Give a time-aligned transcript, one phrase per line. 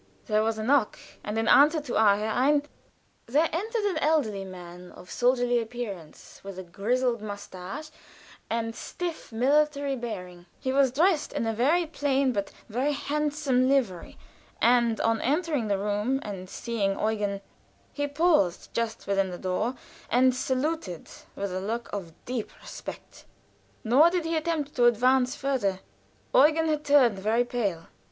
[0.25, 2.63] There was a knock, and in answer to our Herein!
[3.27, 7.91] there entered an elderly man of soldierly appearance, with a grizzled mustache,
[8.49, 14.17] and stiff, military bearing; he was dressed in a very plain, but very handsome livery,
[14.59, 17.39] and on entering the room and seeing Eugen,
[17.93, 19.75] he paused just within the door,
[20.09, 23.25] and saluted with a look of deep respect;
[23.83, 25.79] nor did he attempt to advance further.
[26.33, 27.85] Eugen had turned very pale.